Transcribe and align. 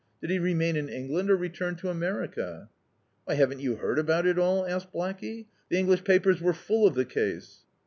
"Did 0.19 0.31
he 0.31 0.39
remain 0.39 0.77
in 0.77 0.89
England, 0.89 1.29
or 1.29 1.35
return 1.37 1.75
to 1.75 1.89
America?" 1.91 2.71
"Why, 3.25 3.35
haven't 3.35 3.59
you 3.59 3.75
heard 3.75 3.99
about 3.99 4.25
it 4.25 4.39
all?" 4.39 4.65
asked 4.65 4.91
Blackey; 4.91 5.45
"the 5.69 5.77
English 5.77 6.03
papers 6.05 6.41
were 6.41 6.55
full 6.55 6.87
of 6.87 6.95
the 6.95 7.05
case." 7.05 7.65